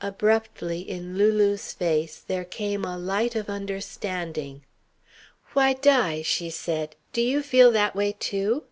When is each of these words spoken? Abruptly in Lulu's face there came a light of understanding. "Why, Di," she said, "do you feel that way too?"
Abruptly 0.00 0.80
in 0.80 1.18
Lulu's 1.18 1.74
face 1.74 2.18
there 2.18 2.46
came 2.46 2.82
a 2.82 2.96
light 2.96 3.36
of 3.36 3.50
understanding. 3.50 4.64
"Why, 5.52 5.74
Di," 5.74 6.22
she 6.22 6.48
said, 6.48 6.96
"do 7.12 7.20
you 7.20 7.42
feel 7.42 7.70
that 7.72 7.94
way 7.94 8.12
too?" 8.18 8.64